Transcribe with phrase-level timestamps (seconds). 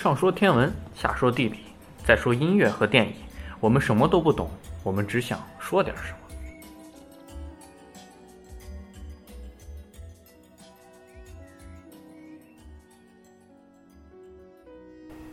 [0.00, 1.58] 上说天文，下说地理，
[2.02, 3.14] 再说音乐和电影，
[3.60, 4.50] 我们什么都不懂，
[4.82, 6.16] 我们只想说点什么。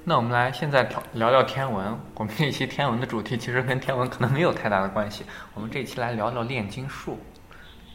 [0.04, 1.98] 那我们来现在聊聊聊天文。
[2.16, 5.24] 我们这一期天文的主题其实跟天文可能没有太大的关系。
[5.54, 7.18] 我们这一期来聊聊炼金术。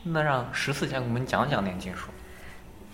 [0.03, 2.09] 那让十四先给我们讲讲炼金术。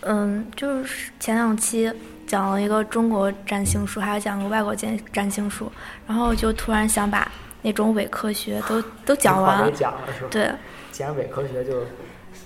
[0.00, 1.92] 嗯，就是前两期
[2.28, 5.68] 讲了一个中国占星术，还有讲个外国占占星术，
[6.06, 7.28] 然后就突然想把
[7.60, 9.72] 那种伪科学都都讲完。
[9.74, 10.28] 讲了是吧？
[10.30, 10.52] 对。
[10.92, 11.82] 既然伪科学，就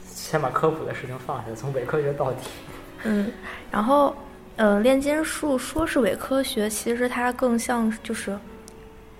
[0.06, 2.38] 先把科普的事情放下，从伪科学到底。
[3.04, 3.30] 嗯，
[3.70, 4.16] 然后。
[4.56, 8.38] 呃，炼金术说是伪科学，其实它更像就是，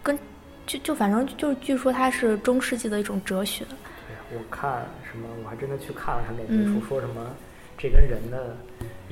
[0.02, 0.16] 跟
[0.66, 3.65] 就就反正就是据说它是中世纪的一种哲学。
[3.65, 7.27] 对，我看什么，我还真的去看了看炼金术，说什么
[7.79, 8.55] 这跟人的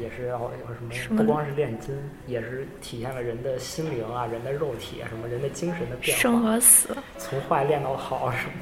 [0.00, 1.94] 也是要要什么，不光是炼金，
[2.26, 8.52] 也是体现了人的心灵啊，人的肉体啊，什么人的精神的变化，生和死，从坏练到好什么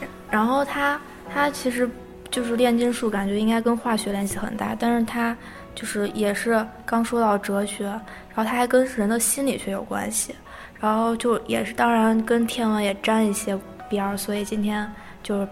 [0.00, 0.06] 的。
[0.30, 1.00] 然后它
[1.32, 1.88] 它其实
[2.30, 5.36] 就是炼金术，感觉应该跟化学联系很大，但是它。
[5.76, 10.34] 就是也是刚说到哲学，然后它还跟人的心理学有关系，
[10.80, 13.54] 然后就也是当然跟天文也沾一些
[13.86, 14.90] 边儿，所以今天
[15.22, 15.46] 就是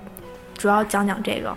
[0.56, 1.54] 主要讲讲这个。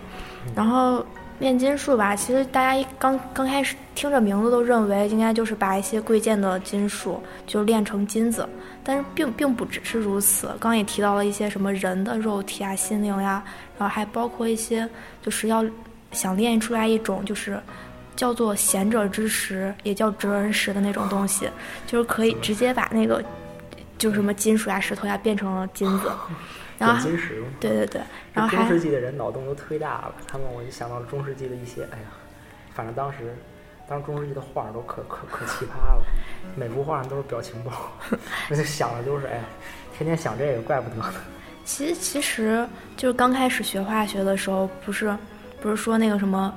[0.54, 1.02] 然后
[1.38, 8.48] 炼金术吧，其实大家一刚刚开始听着名字都认为应该就是把一些贵贱的金属就炼成金子，
[8.82, 10.50] 但是并并不只是如此。
[10.58, 13.42] 刚也提到了一些什么人的肉体啊、心灵呀，
[13.78, 14.88] 然后还包括一些
[15.22, 15.64] 就是要
[16.12, 17.60] 想炼出来一种就是。
[18.16, 21.48] 叫做贤者之石，也叫哲人石的那种东西，
[21.86, 23.22] 就是可以直接把那个，
[23.96, 26.10] 就什么金属呀、石头呀变成了金子。
[26.78, 27.42] 然后，金石。
[27.60, 28.00] 对对对，
[28.32, 32.04] 然后中世纪的人脑洞都忒大了，他们我就想到了中世纪的一些，哎呀，
[32.74, 33.36] 反正当时，
[33.88, 36.02] 当时中世纪的画都可可可奇葩了，
[36.56, 37.72] 每幅画上都是表情包，
[38.50, 39.40] 我就想的都是，哎，
[39.96, 41.14] 天天想这个，怪不得呢。
[41.64, 42.66] 其实其实
[42.96, 45.14] 就是刚开始学化学的时候，不是
[45.60, 46.54] 不是说那个什么。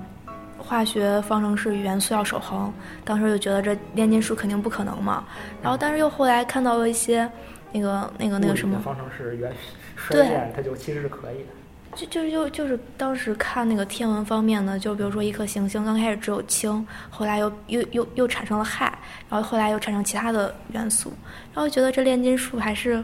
[0.63, 2.71] 化学方程式元素要守恒，
[3.03, 5.25] 当时就觉得这炼金术肯定不可能嘛。
[5.59, 7.27] 然后，但是又后来看到了一些
[7.71, 9.51] 那个那个那个什么方程式原
[9.95, 11.45] 衰变，它就其实是可以的。
[11.93, 18.89] 就就就就是当时看那个天文方面的，就比如说一颗行星刚开始只有氢，后来又又又又产生了氦，
[19.29, 21.11] 然后后来又产生其他的元素，
[21.53, 23.03] 然后觉得这炼金术还是，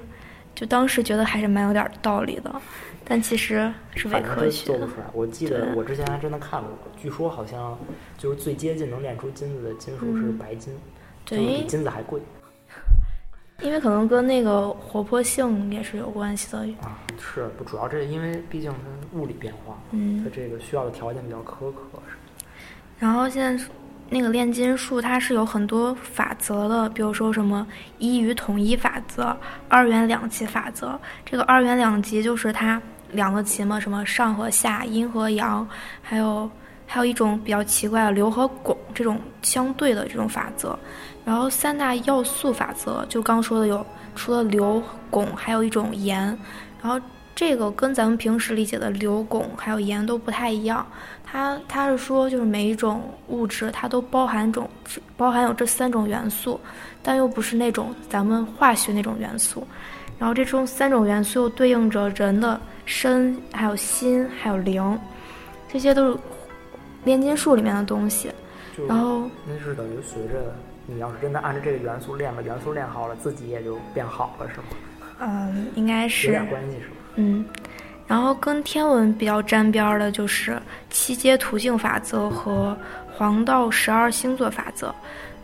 [0.55, 2.61] 就当时觉得还是蛮有点道理的。
[3.09, 4.65] 但其实是伪科学。
[4.65, 5.05] 做不出来。
[5.13, 7.77] 我记得我之前还真的看过，据说好像
[8.17, 10.73] 就是最接近能炼出金子的金属是白金，
[11.25, 12.21] 对，比金子还贵。
[13.61, 16.59] 因为可能跟那个活泼性也是有关系的。
[16.81, 22.01] 啊，是不主要这因为毕竟它物理变化，嗯，它这个需要的条件比较苛刻。
[22.99, 23.65] 然后现在。
[24.09, 27.67] 那个炼金术它是有很多法则的，比如说什么
[27.97, 29.35] 一与统一法则、
[29.67, 30.97] 二元两极法则。
[31.25, 32.81] 这个二元两极就是它
[33.11, 35.67] 两个极嘛，什么上和下、阴和阳，
[36.01, 36.49] 还有
[36.87, 40.77] 还有一种比较奇怪的硫和汞这种相对的这种法则。
[41.23, 44.81] 然后三大要素法则就刚说的有，除了硫、
[45.11, 46.25] 汞，还有一种盐。
[46.81, 46.99] 然后
[47.35, 50.87] 这个跟咱们平时理解的硫、汞还有盐都不太一样。
[51.29, 54.69] 它它是说，就是每一种物质它都包含种
[55.17, 56.57] 包含有这三种元素，
[57.03, 59.67] 但又不是那种咱们化学那种元素。
[60.17, 64.97] 然后这中三种元素又对应着人的身、还有心、还有灵，
[65.71, 66.17] 这些都是
[67.07, 68.29] 炼金术里面的东西。
[68.87, 70.53] 然后那是等于随着
[70.85, 74.65] 你要是真的按照这个元素练了，元素练好了，自己也就变好了，是吗？
[75.19, 76.95] 嗯，应该是有点关系，是吗？
[77.15, 77.45] 嗯。
[78.05, 82.77] 然后跟天文比较沾边儿的就是七阶途径法则和
[83.11, 84.93] 黄道十二星座法则。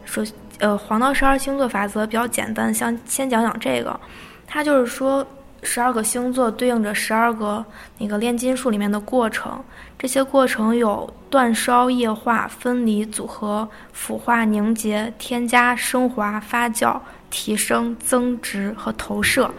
[0.05, 0.23] 说，
[0.59, 3.99] 呃，黄道十二星座法则比较简单，像先讲讲这个。
[4.45, 5.25] 它就是说，
[5.63, 7.63] 十二个星座对应着十二个
[7.97, 9.63] 那个炼金术里面的过程。
[9.97, 16.99] 这些过程有煅烧、液化、分离、组合、腐化、凝结、添加、升华、发酵、
[17.29, 19.49] 提升、增值和投射。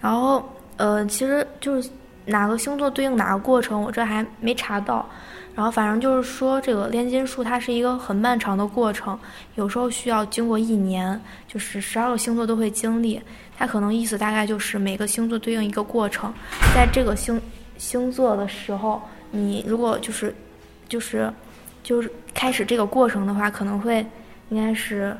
[0.00, 1.90] 然后，呃，其实就是。
[2.28, 5.08] 哪个星座对应哪个过程，我这还没查到。
[5.54, 9.18] 然后反正就是说，这个炼金术它是一个很漫长的过程，
[9.56, 13.20] 有时候需要经过一年，就是十二个星座都会经历。
[13.56, 16.32] 它可能意思大概就是每个星座对应一个过程，
[16.72, 17.40] 在这个星
[17.76, 19.02] 星座的时候，
[19.32, 20.32] 你如果就是
[20.88, 21.32] 就是
[21.82, 24.06] 就是开始这个过程的话，可能会
[24.50, 25.16] 应该是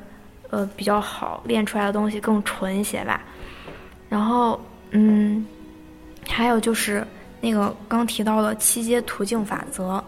[0.50, 3.20] 呃比较好，炼出来的东西更纯一些吧。
[4.08, 4.61] 然后
[4.93, 5.44] 嗯。
[6.38, 7.05] 还有就是
[7.40, 10.00] 那个刚提到的七阶途径法则，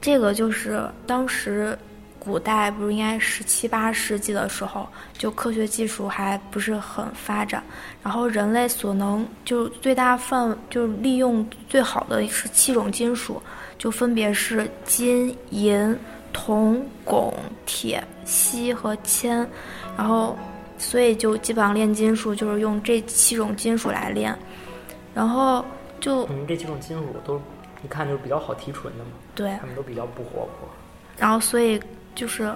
[0.00, 1.78] 这个就是当时
[2.18, 7.62] 古代不是应该十七八世纪的时候，就科学技术还不是很发展，
[8.02, 13.40] 然后人类所能就最大范就利用最好的是七种金属，
[13.78, 15.96] 就分别是金、银、
[16.32, 17.32] 铜、汞、
[17.64, 19.48] 铁、锡和铅，
[19.96, 20.36] 然后
[20.76, 24.36] 所以就基本上炼金术就是用这七种金属来炼，
[25.14, 25.64] 然后
[26.00, 27.40] 就嗯，这几种金属都
[27.84, 30.68] 一看就是比较好提纯的嘛，对它们都比较不活泼。
[31.16, 31.80] 然后所以
[32.14, 32.52] 就是，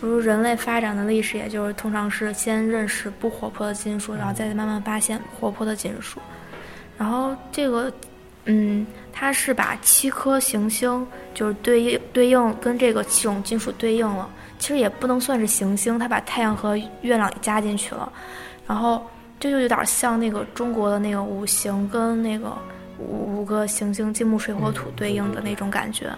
[0.00, 6.18] 比如人类发展的历史，也就是通常是先认识不活泼的金属，然后再慢慢发现活泼的金属。
[6.96, 7.92] 然后这个，
[8.46, 14.28] 嗯，它是把七颗行星就是对应对应跟这个七种金属对应了。
[14.58, 18.12] 其实也不能算是行星，它把太阳和月亮也加进去了。
[18.66, 19.06] 然后
[19.40, 22.52] 这就有点像那个中国的那个五行跟那个
[22.98, 26.10] 五五个行星金木水火土对应的那种感觉。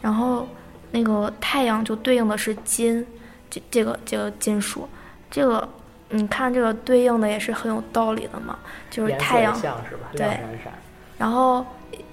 [0.00, 0.46] 然后
[0.90, 3.06] 那个太阳就对应的是金，
[3.48, 4.88] 这这个这个金属，
[5.30, 5.66] 这个
[6.10, 8.58] 你看这个对应的也是很有道理的嘛，
[8.90, 9.56] 就是太阳
[10.14, 10.38] 对。
[11.18, 11.64] 然后，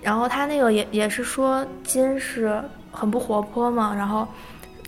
[0.02, 4.28] 然后他那个也也是说金是很不活泼嘛，然后，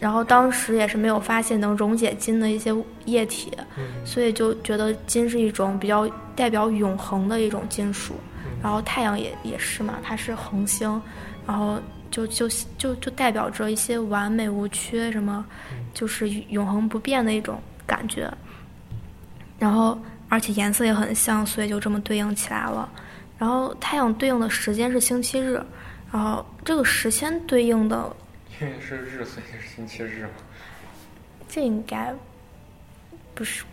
[0.01, 2.75] 然后当时也是没有发现能溶解金的一些
[3.05, 8.15] 液体，嗯所以就觉得金是一种比较代表永恒的一种金属。
[8.43, 10.99] 嗯然后太阳也也是嘛，它是恒星，
[11.45, 12.49] 然后就就
[12.79, 15.45] 就就代表着一些完美无缺，什么
[15.93, 18.27] 就是永恒不变的一种感觉。
[19.59, 19.95] 然后
[20.29, 22.89] 而且颜色也很像，所以就这么对应起来了。
[23.37, 25.63] 然后太阳对应的时间是星期日，
[26.11, 28.15] 然后这个时间对应的
[28.65, 30.29] 因为是日，所以是星期日嘛。
[31.47, 32.13] 这应该
[33.33, 33.63] 不是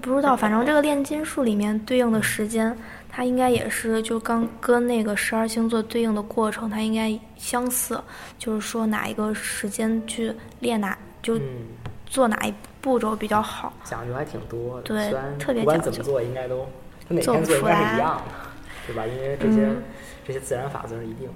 [0.00, 2.76] 不知道，反正这个炼金术里面对应的时间，
[3.08, 8.02] 它应该也是就刚跟那个十二星座对应的过程，它应该相似，
[8.38, 11.42] 就是说哪一个时间去练哪就嗯，
[12.06, 13.72] 做哪一步骤比较好。
[13.84, 14.88] 讲究还挺多的。
[14.88, 16.66] 对特别不管讲究怎么做，应该都
[17.08, 18.22] 它哪做天做应该不出来是一样的，
[18.86, 19.06] 对吧？
[19.06, 19.82] 因为这些、嗯
[20.26, 21.34] 这些自然法则是一定的。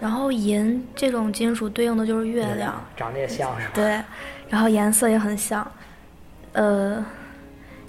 [0.00, 3.72] 然后银这种金属对应的就是月亮，长得也像是吧？
[3.74, 4.02] 对，
[4.48, 5.66] 然后颜色也很像，
[6.52, 7.04] 呃，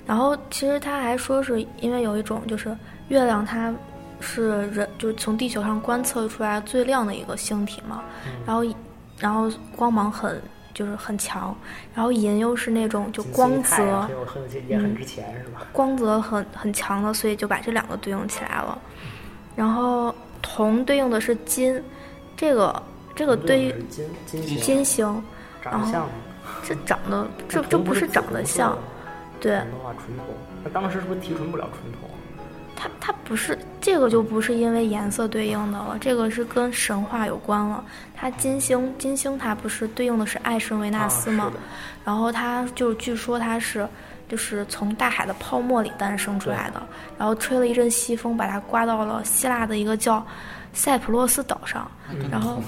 [0.06, 2.76] 然后其实他还说是因为有一种就是
[3.10, 3.74] 月亮它
[4.20, 8.32] 是人就是从地球上观测出来最亮的一个星体嘛，嗯。
[8.46, 8.76] 然后
[9.20, 10.42] 然后光芒很
[10.74, 11.56] 就是很强，
[11.94, 14.08] 然后银又是那种就光泽。
[14.70, 15.68] 也很嗯值钱是吧？
[15.74, 18.80] 光泽很很强的，所以就把这两个对应起来了。
[19.56, 21.84] 然后铜对应的是金，
[22.38, 23.76] 这个这个对于
[24.30, 25.22] 金金星
[25.62, 26.10] 长得像吗？
[26.64, 28.78] 这长得这这不是长得像
[29.42, 30.26] 对铜的话纯铜，
[30.64, 32.10] 那当时是不是提纯不了纯铜？
[32.76, 37.84] 它它不是这个就不是因为颜色对应的了，这个是跟神话有关了。
[38.16, 41.46] 它金星金星它不是对应的是爱神维纳斯吗？
[41.46, 41.54] 啊
[42.06, 43.86] 然后它就据说它是
[44.30, 46.82] 就是从大海的泡沫里诞生出来的，
[47.18, 50.26] 然后吹了一阵西风，把它刮到了希腊的一个叫
[50.78, 51.90] 塞浦路斯岛上。
[52.10, 52.62] 嗯然后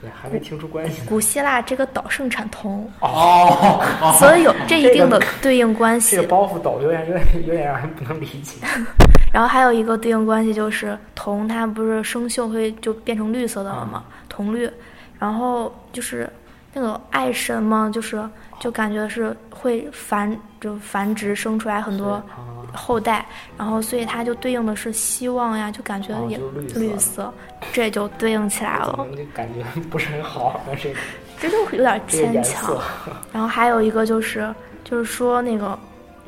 [0.00, 1.02] 对，还没听出关系。
[1.08, 3.82] 古希腊这个岛盛产铜，哦，
[4.20, 6.28] 所以有这一定的对应关系这个。
[6.28, 8.64] 包袱抖有点有点有点让人不能理解。
[9.32, 14.04] 然后还有一个对应关系就是铜，它不是生锈会就变成绿色的了吗？
[14.28, 14.70] 铜绿，
[15.18, 16.30] 然后就是
[16.72, 18.22] 那个爱神嘛，就是
[18.60, 23.24] 就感觉是会繁就繁殖生出来很多啊，后代，
[23.56, 26.80] 然后所以它就对应的是希望呀，就感觉也哦绿色。
[26.80, 27.34] 绿色，
[27.72, 30.60] 这也就对应起来了，感觉不是很好？
[30.66, 30.98] 那这个
[31.40, 32.76] 这就有点牵强。，
[33.32, 35.78] 然后还有一个就是，就是说那个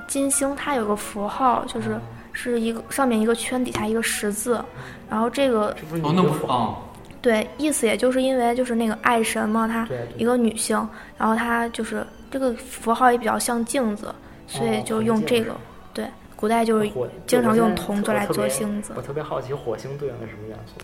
[0.07, 2.01] 金星它有个符号，就是
[2.33, 4.63] 是一个上面一个圈，底下一个十字，
[5.09, 6.75] 然后这个哦，那不
[7.23, 10.77] 对意思也就是因为就是那个爱神嘛，她一个女性，
[11.19, 14.15] 然后她就是这个符号也比较像镜子，
[14.47, 15.55] 所以哦就用这个
[15.93, 16.07] 对
[16.41, 16.91] 古代就是
[17.27, 20.81] 经常用铜做来做星子我，特别好奇火星对应的什么元素？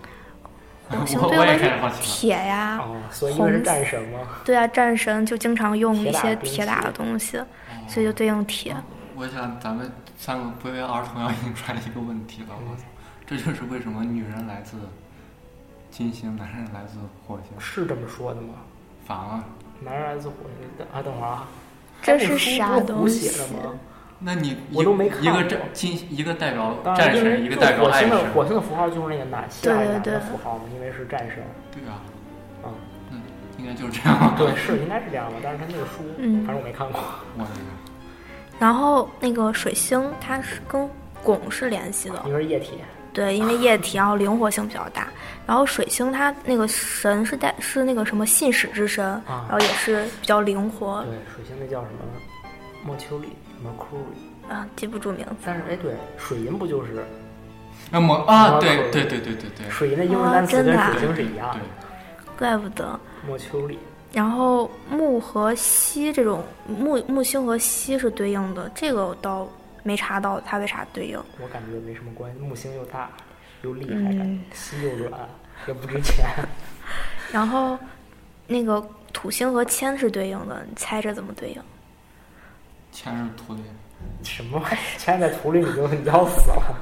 [0.89, 4.19] 火星我我也对应的是铁呀，哦，所以是战神吗。
[4.45, 7.43] 对啊，战神就经常用一些铁打的东西，
[7.89, 8.77] 所以就对应铁。
[9.17, 12.83] 我想咱们三个不约而同要 引出来一个问题了，我操，
[13.27, 14.77] 这就是为什么女人来自
[15.91, 18.55] 金星，男人来自火星，是这么说的吗？
[19.07, 19.43] 反了。
[19.81, 21.49] 男人来自火星啊，等会儿啊，
[22.03, 23.75] 这是啥东西写的吗？
[24.19, 28.17] 那你我都没看一个战金，一个代表战神，一个代表火星的。
[28.33, 31.43] 火星的符号就是那个男希腊男对对对的符号嘛，因为是战神。
[31.71, 32.01] 对啊，
[32.65, 32.73] 嗯，
[33.13, 33.21] 嗯，
[33.59, 34.35] 应该就是这样。
[34.39, 37.01] 对，是应该是这样的，但是他那个书，嗯反正我没看过。
[37.37, 37.65] 我的天，
[38.59, 40.89] 然后那个水星它是跟
[41.23, 42.79] 汞是联系的，因为是液体，
[43.13, 45.09] 对，因为液体，然后灵活性比较大。
[45.47, 51.99] 然后水星它那个神是带是那个什么信使之神，啊然后也是比较灵活对，水星那叫什么
[52.83, 53.29] 莫丘里
[53.65, 55.35] Mercury，啊，记不住名字。
[55.45, 57.05] 但是哎，对，水银不就是
[57.91, 61.61] 那么啊，啊对对对对对对对，水银的英文哦单词真的啊跟水星是一样的，
[62.39, 62.99] 怪不得。
[63.27, 63.79] 莫丘里。
[64.13, 69.47] 然后木和锡这种木木星和锡是对应的，这个我倒
[69.83, 71.19] 没查到它为啥对应。
[71.43, 73.11] 我感觉没什么关系，木星又大
[73.63, 75.13] 又厉害，感嗯觉锡又软
[75.67, 76.25] 也不值钱。
[77.33, 77.77] 然后
[78.47, 78.83] 那个
[79.13, 81.61] 土星和铅是对应的，你猜这怎么对应？
[82.97, 83.61] 铅是土里，
[84.23, 84.79] 什么玩意儿？
[84.97, 86.75] 钱在土里你就你就要死了。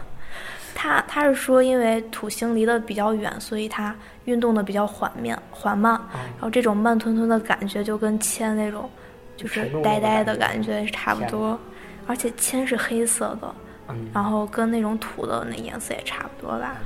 [0.73, 3.93] 他他是说，因为土星离得比较远，所以它
[4.27, 8.89] 运动的比较缓慢缓慢，然后这种慢吞吞的感觉就跟铅那种
[9.37, 11.59] 就是呆呆的的感觉差不多，
[12.07, 13.53] 而且铅是黑色的，
[13.89, 16.77] 嗯，然后跟那种土的那颜色也差不多吧，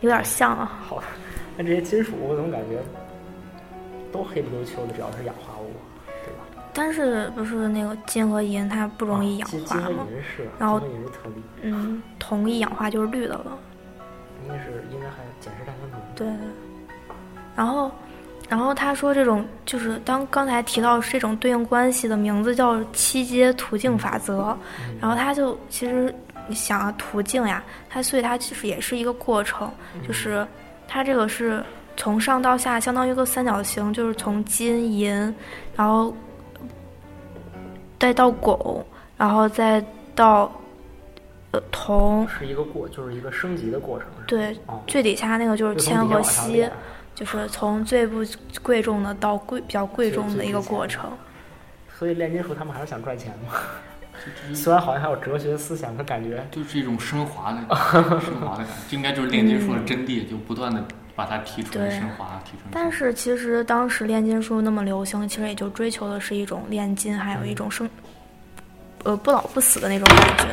[0.00, 0.82] 有点像啊。
[0.88, 1.04] 好的。
[1.56, 2.82] 那这些金属我怎么感觉
[4.12, 5.55] 都黑不溜秋的，只要是氧化？
[6.76, 10.06] 但是不是那个金和银它不容易氧化吗？
[10.58, 10.80] 然后
[11.62, 13.58] 嗯，铜一氧化就是绿的了。
[14.44, 16.00] 应该是应该还碱式碳酸铜。
[16.14, 16.26] 对，
[17.56, 17.90] 然后，
[18.48, 24.56] 然后他说这种就是当刚才提到这种对应关系的名字叫七阶途径法则，
[25.00, 26.14] 然后他就其实
[26.46, 29.68] 你想啊，途径呀，它所以它其实也是一个过程，
[30.06, 30.46] 就是
[30.86, 31.64] 它这个是
[31.96, 35.10] 从上到下相当于一个三角形，就是从金银，
[35.74, 36.14] 然后
[37.98, 38.82] 再到汞，
[39.16, 39.84] 然后再
[40.14, 40.52] 到
[41.52, 44.08] 呃铜，是一个过，就是一个升级的过程。
[44.26, 46.68] 对，哦，最底下那个就是铅和锡。
[47.14, 48.22] 就是从最不
[48.62, 51.10] 贵重的到贵比较贵重的一个过程。
[51.98, 53.54] 所以炼金术他们还是想赚钱嘛。
[54.54, 57.58] 虽然好像还有哲学思想，可感觉就是一种升华的
[58.20, 60.84] 升华的感觉，这应该就是炼金术的真谛，就不断的
[61.16, 62.70] 把它提纯、对升华、提纯。
[62.70, 67.88] 但是其实当时炼金术那么流行，其实也就追求的是一种炼金，还有一种生，
[69.02, 70.44] 呃不老不死的那种感觉。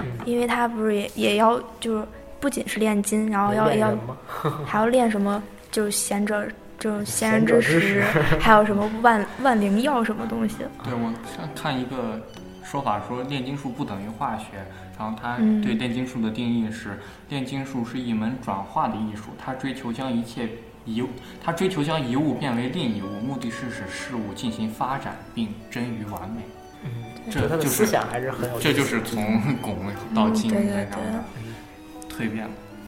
[0.00, 2.06] 嗯因为它不是也也要就是
[2.38, 3.96] 不仅是炼金，然后要要。
[4.66, 6.46] 还要练什么，就是贤者
[6.78, 8.04] 就是贤人之之石，
[8.38, 10.58] 还有什么万万灵药什么东西。
[10.84, 12.20] 对我看看一个
[12.62, 14.44] 说法说炼金术不等于化学，
[14.98, 20.48] 然后它嗯对炼金术的定义是：炼金术是一门转化的艺术，它追求将一切
[20.84, 21.04] 一，
[21.42, 26.42] 它追求将一物变为另一物，目的是使事物进行发展并臻于完美。
[26.82, 26.90] 嗯，
[27.30, 28.58] 这就是思想还是很有。
[28.58, 29.22] 这就是从
[29.62, 29.74] 汞
[30.14, 30.86] 到金对对那样
[32.08, 32.50] 对的蜕变了。